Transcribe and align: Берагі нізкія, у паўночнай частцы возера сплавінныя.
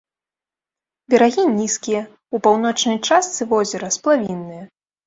Берагі 1.13 1.45
нізкія, 1.59 2.01
у 2.37 2.43
паўночнай 2.49 2.97
частцы 3.07 3.41
возера 3.55 3.97
сплавінныя. 3.99 4.63